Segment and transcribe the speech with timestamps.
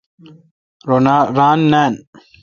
[0.87, 0.97] رو
[1.37, 1.93] ران نان۔